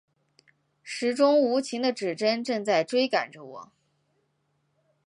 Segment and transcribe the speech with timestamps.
[0.81, 3.71] 时钟无情的指针正在追赶着我